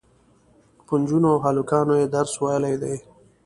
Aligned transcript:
په 0.85 0.93
نجونو 1.01 1.27
او 1.33 1.39
هلکانو 1.45 1.93
یې 2.01 2.07
درس 2.15 2.33
ویلی 2.43 2.75
دی. 2.81 2.95